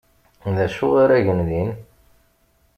D 0.55 0.57
acu 0.65 0.87
ara 1.03 1.23
gen 1.25 1.41
din? 1.49 1.69